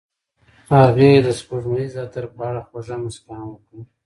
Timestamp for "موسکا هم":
3.03-3.47